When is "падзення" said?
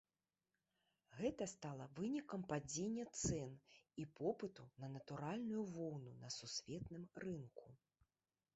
2.53-3.05